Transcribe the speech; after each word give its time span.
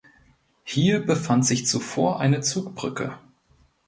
Hier 0.63 1.05
befand 1.05 1.45
sich 1.45 1.67
zuvor 1.67 2.19
eine 2.19 2.41
Zugbrücke. 2.41 3.19